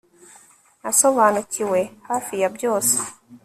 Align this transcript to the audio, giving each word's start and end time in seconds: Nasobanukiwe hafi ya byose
Nasobanukiwe 0.81 1.79
hafi 2.09 2.33
ya 2.41 2.49
byose 2.55 2.95